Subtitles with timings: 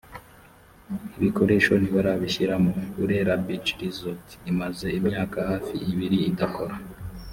[1.17, 6.75] ibikoresho ntibarabishyiramo burera beach resort imaze imyaka hafi ibiri idakora